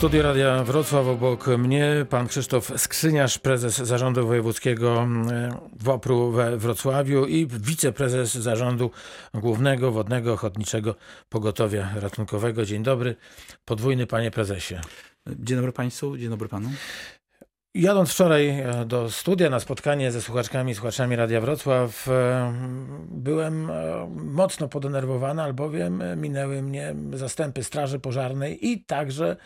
studiu 0.00 0.22
Radia 0.22 0.64
Wrocław 0.64 1.06
obok 1.06 1.46
mnie 1.46 2.06
pan 2.10 2.28
Krzysztof 2.28 2.72
Skrzyniarz, 2.76 3.38
prezes 3.38 3.76
Zarządu 3.76 4.26
Wojewódzkiego 4.26 5.06
e, 5.30 5.58
WOPR-u 5.80 6.30
we 6.30 6.56
Wrocławiu 6.56 7.26
i 7.26 7.46
wiceprezes 7.46 8.34
Zarządu 8.34 8.90
Głównego 9.34 9.92
Wodnego 9.92 10.32
Ochotniczego 10.32 10.94
Pogotowia 11.28 11.90
Ratunkowego. 11.94 12.64
Dzień 12.64 12.82
dobry, 12.82 13.16
podwójny 13.64 14.06
panie 14.06 14.30
prezesie. 14.30 14.74
Dzień 15.26 15.56
dobry 15.56 15.72
Państwu, 15.72 16.16
dzień 16.16 16.28
dobry 16.28 16.48
Panu. 16.48 16.70
Jadąc 17.74 18.12
wczoraj 18.12 18.48
e, 18.48 18.84
do 18.86 19.10
studia 19.10 19.50
na 19.50 19.60
spotkanie 19.60 20.12
ze 20.12 20.22
słuchaczkami 20.22 20.72
i 20.72 20.74
słuchaczami 20.74 21.16
Radia 21.16 21.40
Wrocław, 21.40 22.08
e, 22.08 22.54
byłem 23.10 23.70
e, 23.70 24.06
mocno 24.16 24.68
podenerwowany, 24.68 25.42
albowiem 25.42 26.02
minęły 26.16 26.62
mnie 26.62 26.94
zastępy 27.12 27.64
Straży 27.64 27.98
Pożarnej 27.98 28.68
i 28.68 28.84
także 28.84 29.36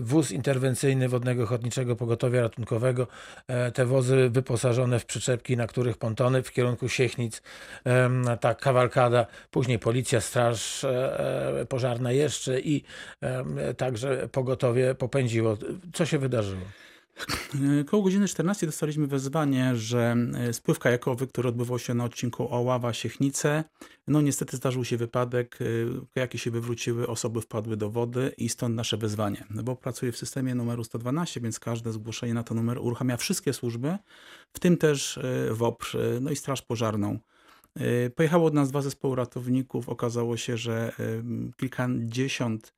wóz 0.00 0.30
interwencyjny 0.30 1.08
Wodnego 1.08 1.42
Ochotniczego 1.42 1.96
Pogotowia 1.96 2.40
Ratunkowego. 2.40 3.06
Te 3.74 3.86
wozy 3.86 4.30
wyposażone 4.30 4.98
w 4.98 5.06
przyczepki, 5.06 5.56
na 5.56 5.66
których 5.66 5.98
pontony 5.98 6.42
w 6.42 6.52
kierunku 6.52 6.88
Siechnic, 6.88 7.42
ta 8.40 8.54
kawalkada, 8.54 9.26
później 9.50 9.78
policja, 9.78 10.20
straż 10.20 10.86
pożarna 11.68 12.12
jeszcze 12.12 12.60
i 12.60 12.84
także 13.76 14.28
pogotowie 14.28 14.94
popędziło. 14.94 15.56
Co 15.92 16.06
się 16.06 16.18
wydarzyło? 16.18 16.62
Koło 17.86 18.02
godziny 18.02 18.28
14 18.28 18.66
dostaliśmy 18.66 19.06
wezwanie, 19.06 19.76
że 19.76 20.16
e, 20.34 20.52
spływ 20.52 20.78
kajakowy, 20.78 21.26
który 21.26 21.48
odbywał 21.48 21.78
się 21.78 21.94
na 21.94 22.04
odcinku 22.04 22.48
Oława-Siechnice, 22.50 23.64
no 24.06 24.20
niestety 24.20 24.56
zdarzył 24.56 24.84
się 24.84 24.96
wypadek, 24.96 25.58
e, 25.60 25.64
kajaki 26.14 26.38
się 26.38 26.50
wywróciły, 26.50 27.06
osoby 27.06 27.40
wpadły 27.40 27.76
do 27.76 27.90
wody 27.90 28.32
i 28.38 28.48
stąd 28.48 28.74
nasze 28.74 28.96
wezwanie. 28.96 29.44
No 29.50 29.62
bo 29.62 29.76
pracuję 29.76 30.12
w 30.12 30.16
systemie 30.16 30.54
numeru 30.54 30.84
112, 30.84 31.40
więc 31.40 31.58
każde 31.58 31.92
zgłoszenie 31.92 32.34
na 32.34 32.42
ten 32.42 32.56
numer 32.56 32.78
uruchamia 32.78 33.16
wszystkie 33.16 33.52
służby, 33.52 33.98
w 34.52 34.58
tym 34.58 34.76
też 34.76 35.18
e, 35.18 35.54
WOPR, 35.54 35.96
no 36.20 36.30
i 36.30 36.36
Straż 36.36 36.62
Pożarną. 36.62 37.18
Pojechało 38.16 38.46
od 38.46 38.54
nas 38.54 38.70
dwa 38.70 38.82
zespoły 38.82 39.16
ratowników. 39.16 39.88
Okazało 39.88 40.36
się, 40.36 40.56
że 40.56 40.92
kilkadziesiąt 41.56 42.74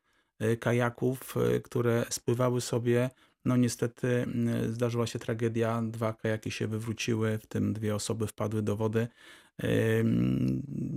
kajaków, 0.60 1.34
które 1.64 2.04
spływały 2.10 2.60
sobie 2.60 3.10
no 3.46 3.56
niestety 3.56 4.08
mm, 4.08 4.72
zdarzyła 4.72 5.06
się 5.06 5.18
tragedia, 5.18 5.82
dwa 5.82 6.12
kajaki 6.12 6.50
się 6.50 6.66
wywróciły, 6.66 7.38
w 7.38 7.46
tym 7.46 7.72
dwie 7.72 7.94
osoby 7.94 8.26
wpadły 8.26 8.62
do 8.62 8.76
wody. 8.76 9.08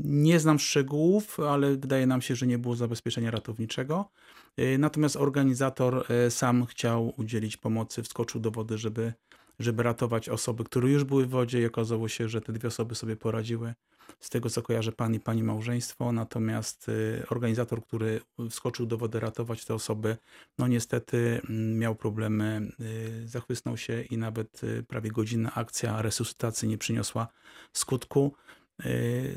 Nie 0.04 0.40
znam 0.40 0.60
szczegółów, 0.60 1.40
ale 1.40 1.72
wydaje 1.72 2.08
nam 2.08 2.22
się, 2.22 2.36
że 2.36 2.48
nie 2.48 2.58
było 2.58 2.76
zabezpieczenia 2.76 3.32
ratowniczego. 3.32 4.12
Y, 4.60 4.78
natomiast 4.78 5.16
organizator 5.16 6.06
y, 6.28 6.32
sam 6.32 6.66
chciał 6.66 7.14
udzielić 7.18 7.58
pomocy, 7.58 8.04
wskoczył 8.04 8.42
do 8.42 8.52
wody, 8.52 8.78
żeby 8.78 9.14
żeby 9.60 9.84
ratować 9.84 10.30
osoby, 10.30 10.64
które 10.64 10.90
już 10.90 11.04
były 11.04 11.26
w 11.26 11.30
wodzie 11.30 11.62
i 11.62 11.66
okazało 11.66 12.08
się, 12.08 12.30
że 12.30 12.42
te 12.42 12.54
dwie 12.54 12.68
osoby 12.68 12.96
sobie 12.96 13.16
poradziły. 13.16 13.74
Z 14.20 14.30
tego 14.30 14.50
co 14.50 14.62
kojarzę 14.62 14.92
pan 14.92 15.16
i 15.16 15.20
pani 15.20 15.44
małżeństwo, 15.44 16.12
natomiast 16.12 16.90
y, 16.90 17.24
organizator, 17.30 17.84
który 17.84 18.22
wskoczył 18.50 18.86
do 18.86 18.98
wody 18.98 19.20
ratować 19.20 19.66
te 19.66 19.74
osoby, 19.74 20.18
no 20.58 20.68
niestety 20.68 21.42
mm, 21.50 21.80
miał 21.80 21.96
problemy, 21.96 22.72
y, 22.80 23.28
zachwysnął 23.28 23.78
się 23.78 24.02
i 24.02 24.18
nawet 24.18 24.64
y, 24.64 24.84
prawie 24.84 25.12
godzinna 25.12 25.56
akcja 25.56 26.02
resuscytacji 26.02 26.68
nie 26.68 26.78
przyniosła 26.78 27.28
skutku. 27.74 28.34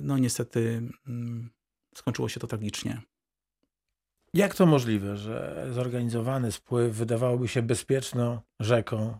No 0.02 0.18
niestety 0.18 0.82
mm, 1.06 1.50
skończyło 1.94 2.28
się 2.28 2.40
to 2.40 2.46
tragicznie. 2.46 3.02
Jak 4.34 4.54
to 4.54 4.66
możliwe, 4.66 5.16
że 5.16 5.66
zorganizowany 5.72 6.52
spływ 6.52 6.94
wydawałoby 6.94 7.48
się 7.48 7.62
bezpieczną 7.62 8.40
rzeką, 8.64 9.18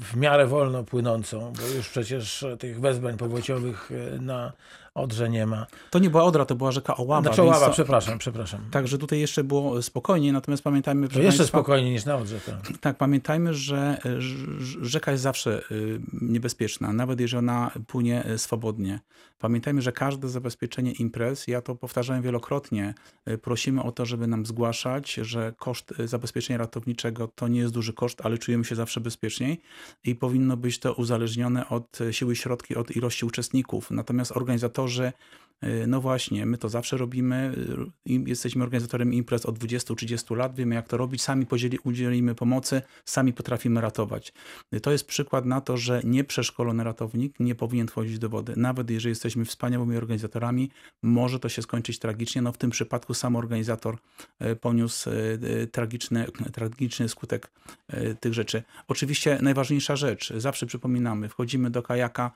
w 0.00 0.16
miarę 0.16 0.46
wolno 0.46 0.84
płynącą, 0.84 1.52
bo 1.60 1.76
już 1.76 1.88
przecież 1.88 2.44
tych 2.58 2.80
wezbrań 2.80 3.16
powodźowych 3.16 3.90
e, 3.92 4.18
na 4.18 4.52
Odrze 4.94 5.30
nie 5.30 5.46
ma. 5.46 5.66
To 5.90 5.98
nie 5.98 6.10
była 6.10 6.24
Odra, 6.24 6.44
to 6.44 6.54
była 6.54 6.72
rzeka 6.72 6.96
Oława. 6.96 7.22
Znaczy 7.22 7.42
Oława, 7.42 7.70
przepraszam, 7.70 8.18
przepraszam. 8.18 8.60
Także 8.70 8.98
tutaj 8.98 9.20
jeszcze 9.20 9.44
było 9.44 9.82
spokojnie, 9.82 10.32
natomiast 10.32 10.62
pamiętajmy... 10.62 11.08
To 11.08 11.20
jeszcze 11.20 11.38
Państwa... 11.38 11.58
spokojniej 11.58 11.92
niż 11.92 12.04
na 12.04 12.16
Odrze. 12.16 12.40
Tak. 12.40 12.78
tak, 12.80 12.96
pamiętajmy, 12.96 13.54
że 13.54 13.98
rzeka 14.82 15.10
jest 15.10 15.22
zawsze 15.22 15.62
y, 15.70 16.00
niebezpieczna, 16.22 16.92
nawet 16.92 17.20
jeżeli 17.20 17.38
ona 17.38 17.70
płynie 17.86 18.30
y, 18.30 18.38
swobodnie. 18.38 19.00
Pamiętajmy, 19.38 19.82
że 19.82 19.92
każde 19.92 20.28
zabezpieczenie 20.28 20.92
imprez, 20.92 21.46
ja 21.46 21.62
to 21.62 21.74
powtarzałem 21.74 22.22
wielokrotnie, 22.22 22.94
y, 23.28 23.38
prosimy 23.38 23.82
o 23.82 23.92
to, 23.92 24.06
żeby 24.06 24.26
nam 24.26 24.46
zgłaszać, 24.46 25.14
że 25.14 25.52
koszt 25.58 25.94
zabezpieczenia 26.04 26.58
ratowniczego 26.58 27.28
to 27.34 27.48
nie 27.48 27.60
jest 27.60 27.74
duży 27.74 27.92
koszt, 27.92 28.20
ale 28.24 28.31
czujemy 28.38 28.64
się 28.64 28.74
zawsze 28.74 29.00
bezpieczniej 29.00 29.60
i 30.04 30.14
powinno 30.14 30.56
być 30.56 30.78
to 30.78 30.94
uzależnione 30.94 31.68
od 31.68 31.98
siły 32.10 32.36
środki, 32.36 32.76
od 32.76 32.96
ilości 32.96 33.26
uczestników. 33.26 33.90
Natomiast 33.90 34.32
organizatorzy 34.32 35.12
E, 35.62 35.86
no 35.86 36.00
właśnie, 36.00 36.46
my 36.46 36.58
to 36.58 36.68
zawsze 36.68 36.96
robimy. 36.96 37.54
E, 38.06 38.12
jesteśmy 38.12 38.62
organizatorem 38.62 39.14
imprez 39.14 39.46
od 39.46 39.58
20-30 39.58 40.36
lat, 40.36 40.54
wiemy 40.54 40.74
jak 40.74 40.88
to 40.88 40.96
robić, 40.96 41.22
sami 41.22 41.46
udzielimy 41.84 42.34
pomocy, 42.34 42.82
sami 43.04 43.32
potrafimy 43.32 43.80
ratować. 43.80 44.32
E, 44.72 44.80
to 44.80 44.92
jest 44.92 45.06
przykład 45.06 45.46
na 45.46 45.60
to, 45.60 45.76
że 45.76 46.00
nieprzeszkolony 46.04 46.84
ratownik 46.84 47.40
nie 47.40 47.54
powinien 47.54 47.88
wchodzić 47.88 48.18
do 48.18 48.28
wody. 48.28 48.52
Nawet 48.56 48.90
jeżeli 48.90 49.10
jesteśmy 49.10 49.44
wspaniałymi 49.44 49.96
organizatorami, 49.96 50.70
może 51.02 51.38
to 51.38 51.48
się 51.48 51.62
skończyć 51.62 51.98
tragicznie. 51.98 52.42
No 52.42 52.52
w 52.52 52.58
tym 52.58 52.70
przypadku 52.70 53.14
sam 53.14 53.36
organizator 53.36 53.96
poniósł 54.60 55.10
tragiczny, 55.72 56.26
tragiczny 56.52 57.08
skutek 57.08 57.50
tych 58.22 58.34
rzeczy. 58.34 58.62
Oczywiście 58.88 59.38
najważniejsza 59.42 59.96
rzecz, 59.96 60.32
zawsze 60.36 60.66
przypominamy, 60.66 61.28
wchodzimy 61.28 61.70
do 61.70 61.82
kajaka, 61.82 62.30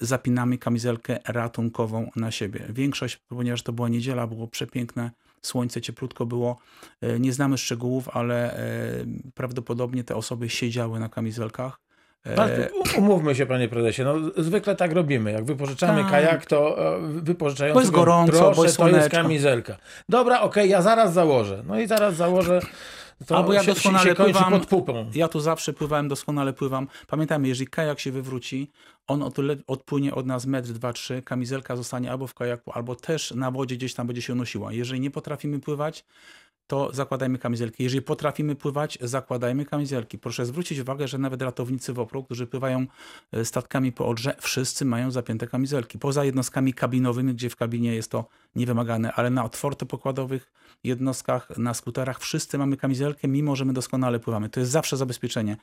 zapinamy 0.00 0.58
kamizelkę 0.58 1.18
ratunkową 1.28 2.10
na 2.16 2.30
siebie. 2.30 2.66
Większość, 2.68 3.16
ponieważ 3.28 3.62
to 3.62 3.72
była 3.72 3.88
niedziela, 3.88 4.26
było 4.26 4.48
przepiękne, 4.48 5.10
słońce, 5.46 5.80
cieplutko 5.80 6.26
było. 6.26 6.58
E, 7.00 7.20
nie 7.20 7.32
znamy 7.32 7.58
szczegółów, 7.58 8.08
ale 8.08 8.52
e, 8.52 8.58
prawdopodobnie 9.34 10.04
te 10.04 10.16
osoby 10.16 10.50
siedziały 10.50 11.00
na 11.00 11.08
kamizelkach. 11.08 11.80
E, 12.26 12.68
umówmy 12.98 13.34
się, 13.34 13.46
panie 13.46 13.68
prezesie, 13.68 14.02
no, 14.04 14.14
zwykle 14.36 14.76
tak 14.76 14.92
robimy. 14.92 15.32
Jak 15.32 15.44
wypożyczamy 15.44 16.02
tak. 16.02 16.10
kajak, 16.10 16.46
to 16.46 16.76
wypożyczający 17.00 17.74
bo 17.74 17.80
jest 17.80 17.92
gorąco, 17.92 18.32
proszę, 18.32 18.56
bo 18.56 18.64
jest 18.64 18.76
to 18.76 18.88
jest 18.88 19.08
kamizelka. 19.08 19.76
Dobra, 20.08 20.40
okej, 20.40 20.62
okay, 20.62 20.66
ja 20.66 20.82
zaraz 20.82 21.12
założę. 21.12 21.62
No 21.66 21.80
i 21.80 21.86
zaraz 21.86 22.16
założę. 22.16 22.60
To 23.26 23.36
Albo 23.36 23.52
ja 23.52 23.62
się, 23.62 23.74
doskonale 23.74 24.08
się 24.08 24.14
pływam, 24.14 24.52
pod 24.52 24.66
pupą. 24.66 25.10
Ja 25.14 25.28
tu 25.28 25.40
zawsze 25.40 25.72
pływałem, 25.72 26.08
doskonale 26.08 26.52
pływam. 26.52 26.88
Pamiętajmy, 27.06 27.48
jeżeli 27.48 27.66
kajak 27.66 28.00
się 28.00 28.12
wywróci, 28.12 28.70
on 29.06 29.30
odpłynie 29.66 30.14
od 30.14 30.26
nas 30.26 30.46
metr, 30.46 30.68
dwa, 30.68 30.92
trzy, 30.92 31.22
kamizelka 31.22 31.76
zostanie 31.76 32.10
albo 32.10 32.26
w 32.26 32.34
kajaku, 32.34 32.72
albo 32.74 32.94
też 32.94 33.30
na 33.30 33.50
wodzie 33.50 33.76
gdzieś 33.76 33.94
tam 33.94 34.06
będzie 34.06 34.22
się 34.22 34.32
unosiła. 34.32 34.72
Jeżeli 34.72 35.00
nie 35.00 35.10
potrafimy 35.10 35.60
pływać, 35.60 36.04
to 36.66 36.90
zakładajmy 36.92 37.38
kamizelki. 37.38 37.82
Jeżeli 37.82 38.02
potrafimy 38.02 38.54
pływać, 38.54 38.98
zakładajmy 39.00 39.64
kamizelki. 39.64 40.18
Proszę 40.18 40.46
zwrócić 40.46 40.78
uwagę, 40.78 41.08
że 41.08 41.18
nawet 41.18 41.42
ratownicy 41.42 41.92
w 41.92 41.98
opru, 41.98 42.24
którzy 42.24 42.46
pływają 42.46 42.86
e, 43.32 43.44
statkami 43.44 43.92
po 43.92 44.08
Odrze, 44.08 44.36
wszyscy 44.40 44.84
mają 44.84 45.10
zapięte 45.10 45.46
kamizelki. 45.46 45.98
Poza 45.98 46.24
jednostkami 46.24 46.74
kabinowymi, 46.74 47.34
gdzie 47.34 47.50
w 47.50 47.56
kabinie 47.56 47.94
jest 47.94 48.10
to 48.10 48.24
niewymagane, 48.56 49.12
ale 49.12 49.30
na 49.30 49.44
otwortopokładowych 49.44 50.52
jednostkach, 50.84 51.58
na 51.58 51.74
skuterach 51.74 52.20
wszyscy 52.20 52.58
mamy 52.58 52.76
kamizelkę, 52.76 53.28
mimo 53.28 53.56
że 53.56 53.64
my 53.64 53.72
doskonale 53.72 54.18
pływamy. 54.18 54.48
To 54.48 54.60
jest 54.60 54.72
zawsze 54.72 54.96
zabezpieczenie. 54.96 55.56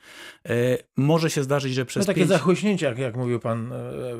E, 0.48 0.52
może 0.96 1.30
się 1.30 1.42
zdarzyć, 1.42 1.74
że 1.74 1.84
przez 1.84 2.00
no 2.00 2.06
takie 2.06 2.20
pięć... 2.20 2.30
zachłyśnięcie, 2.30 2.86
jak, 2.86 2.98
jak 2.98 3.16
mówił 3.16 3.40
pan 3.40 3.72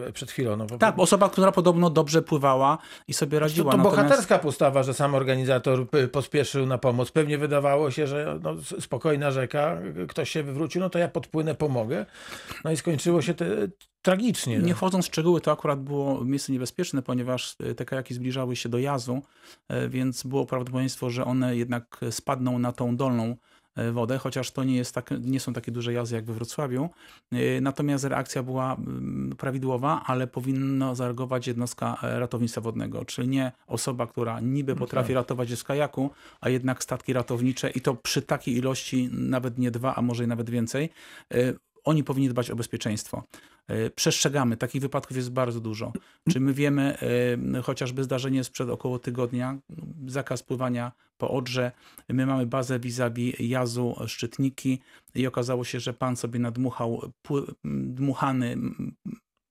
e, 0.09 0.13
przed 0.13 0.31
chwilą. 0.31 0.57
No, 0.57 0.67
tak, 0.67 0.99
osoba, 0.99 1.29
która 1.29 1.53
podobno 1.53 1.91
dobrze 1.91 2.23
pływała 2.23 2.79
i 3.09 3.15
sobie 3.15 3.39
radziła. 3.39 3.73
To, 3.73 3.79
to 3.79 3.85
Natomiast... 3.85 4.03
bohaterska 4.03 4.39
postawa, 4.39 4.83
że 4.83 4.95
sam 4.95 5.15
organizator 5.15 5.87
pospieszył 6.13 6.67
na 6.67 6.79
pomoc. 6.79 7.11
Pewnie 7.11 7.39
wydawało 7.39 7.91
się, 7.91 8.07
że 8.07 8.39
no, 8.43 8.55
spokojna 8.81 9.31
rzeka, 9.31 9.79
ktoś 10.09 10.31
się 10.31 10.43
wywrócił, 10.43 10.81
no 10.81 10.91
to 10.91 10.99
ja 10.99 11.09
podpłynę, 11.09 11.55
pomogę. 11.55 12.07
No 12.65 12.71
i 12.71 12.77
skończyło 12.77 13.23
się 13.23 13.35
te, 13.35 13.47
tragicznie. 14.05 14.59
Nie 14.59 14.75
wchodząc 14.75 15.05
w 15.05 15.09
szczegóły, 15.09 15.41
to 15.41 15.53
akurat 15.53 15.81
było 15.81 16.25
miejsce 16.25 16.53
niebezpieczne, 16.53 17.03
ponieważ 17.03 17.57
te 17.77 17.85
kajaki 17.85 18.15
zbliżały 18.15 18.57
się 18.57 18.69
do 18.69 18.79
jazu, 18.79 19.23
e, 19.69 19.89
więc 19.89 20.23
było 20.23 20.47
prawdopodobieństwo, 20.47 21.11
że 21.11 21.25
one 21.25 21.57
jednak 21.57 22.01
spadną 22.11 22.59
na 22.59 22.73
tą 22.73 22.97
dolną 22.97 23.37
E, 23.77 23.93
wodę, 23.93 24.19
chociaż 24.19 24.51
to 24.51 24.65
nie, 24.65 24.77
jest 24.77 24.95
tak, 24.95 25.11
nie 25.21 25.41
są 25.41 25.53
takie 25.53 25.73
duże 25.73 25.93
jazdy 25.93 26.17
jak 26.17 26.25
we 26.25 26.33
Wrocławiu. 26.33 26.91
E, 27.33 27.61
natomiast 27.61 28.05
reakcja 28.05 28.43
była 28.43 28.75
mm, 28.75 29.37
prawidłowa, 29.39 30.03
ale 30.07 30.27
powinno 30.27 30.95
zareagować 30.95 31.47
jednostka 31.47 31.97
e, 32.03 32.19
ratownictwa 32.19 32.61
wodnego, 32.61 33.05
czyli 33.05 33.29
nie 33.29 33.53
osoba, 33.67 34.07
która 34.07 34.41
niby 34.41 34.73
no 34.73 34.79
potrafi 34.79 35.07
okay. 35.07 35.15
Tak. 35.15 35.23
ratować 35.23 35.59
z 35.59 35.65
kajaku, 35.65 36.11
a 36.41 36.49
jednak 36.49 36.83
statki 36.83 37.13
ratownicze 37.13 37.71
i 37.71 37.81
to 37.81 37.95
przy 37.95 38.23
takiej 38.23 38.57
ilości, 38.57 39.09
nawet 39.13 39.59
nie 39.59 39.71
dwa, 39.71 39.95
a 39.95 40.03
może 40.03 40.25
i 40.25 40.27
nawet 40.27 40.51
więcej, 40.51 40.91
oni 41.85 42.05
powinni 42.05 42.29
dbać 42.29 42.51
o 42.51 42.57
bezpieczeństwo. 42.57 43.23
E, 43.69 43.91
przestrzegamy. 43.91 44.57
Takich 44.57 44.83
wypadków 44.83 45.17
jest 45.17 45.31
bardzo 45.31 45.61
dużo. 45.61 45.93
Czy 46.31 46.41
my 46.41 46.55
wiemy, 46.55 46.99
e, 47.57 47.63
chociażby 47.63 48.05
zdarzenie 48.05 48.45
sprzed 48.45 48.71
około 48.71 48.99
tygodnia, 48.99 49.59
zakaz 50.07 50.43
pływania 50.43 50.93
po 51.19 51.31
Odrze, 51.31 51.73
my 52.09 52.27
mamy 52.27 52.47
bazę 52.47 52.79
vis-a-vis 52.79 53.35
jazu 53.39 53.97
Szczytniki 54.07 54.81
i 55.15 55.27
okazało 55.27 55.65
się, 55.65 55.81
że 55.81 55.95
pan 55.95 56.17
sobie 56.17 56.39
nadmuchał 56.39 57.13
dmuchany? 57.65 58.57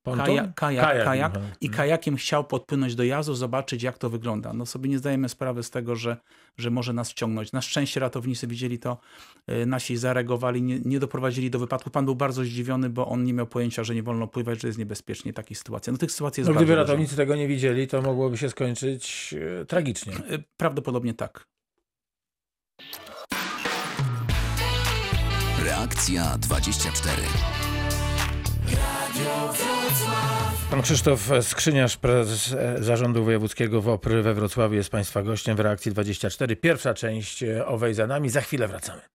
Kaja, 0.04 0.54
kajak, 0.56 1.04
kajak, 1.06 1.32
aha. 1.36 1.46
i 1.62 1.70
kajakiem 1.70 2.16
chciał 2.16 2.44
podpłynąć 2.44 2.96
do 2.96 3.04
jazu, 3.04 3.36
zobaczyć 3.36 3.84
jak 3.84 3.98
to 3.98 4.10
wygląda. 4.10 4.54
No 4.54 4.66
sobie 4.66 4.90
nie 4.90 4.98
zdajemy 4.98 5.30
sprawy 5.30 5.64
z 5.64 5.70
tego, 5.70 5.96
że, 5.96 6.18
że 6.58 6.70
może 6.70 6.94
nas 6.94 7.12
wciągnąć. 7.12 7.52
Na 7.52 7.62
szczęście 7.62 8.00
ratownicy 8.00 8.48
widzieli 8.48 8.80
to, 8.80 8.98
y, 9.52 9.66
nasi 9.66 9.98
zareagowali, 9.98 10.62
nie, 10.62 10.80
nie 10.80 11.00
doprowadzili 11.00 11.50
do 11.52 11.60
wypadku. 11.60 11.90
Pan 11.90 12.06
był 12.06 12.16
bardzo 12.16 12.44
zdziwiony, 12.44 12.90
bo 12.90 13.08
on 13.08 13.24
nie 13.24 13.34
miał 13.34 13.48
pojęcia, 13.48 13.84
że 13.84 13.96
nie 13.96 14.04
wolno 14.04 14.28
pływać, 14.28 14.62
że 14.62 14.68
jest 14.68 14.80
niebezpiecznie 14.80 15.34
takich 15.34 15.58
sytuacji. 15.58 15.92
No 15.94 15.98
tych 16.00 16.12
sytuacji 16.12 16.42
jest 16.42 16.48
No, 16.48 16.54
bardzo 16.54 16.66
gdyby 16.66 16.74
dużo. 16.76 16.84
ratownicy 16.84 17.16
tego 17.16 17.36
nie 17.36 17.48
widzieli, 17.48 17.88
to 17.88 18.02
mogłoby 18.02 18.38
się 18.38 18.50
skończyć 18.50 19.36
e, 19.62 19.66
tragicznie. 19.66 20.14
Y, 20.32 20.44
Prawdopodobnie 20.58 21.14
tak. 21.14 21.48
Reakcja 25.66 26.38
24. 26.38 27.22
Pan 30.72 30.82
Krzysztof 30.82 31.30
Skrzyniarz, 31.42 31.98
prezes 31.98 32.54
e, 32.54 32.84
Zarządu 32.84 33.24
Wojewódzkiego 33.24 33.82
WOPR 33.82 34.24
we 34.24 34.34
Wrocławiu 34.34 34.76
jest 34.76 34.90
Państwa 34.90 35.24
gościem 35.24 35.58
w 35.58 35.60
Reakcji 35.60 35.92
24. 35.92 36.56
Pierwsza 36.56 36.94
część 36.94 37.44
e, 37.44 37.66
owej 37.66 37.94
za 37.94 38.08
nami. 38.08 38.30
Za 38.30 38.42
chwilę 38.42 38.68
wracamy. 38.68 39.02